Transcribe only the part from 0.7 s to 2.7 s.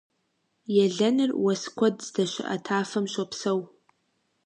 Елэныр уэс куэд здэщыӀэ